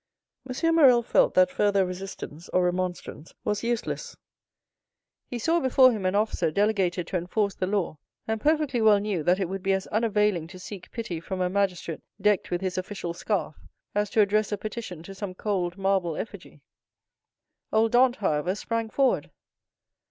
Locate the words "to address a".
14.09-14.57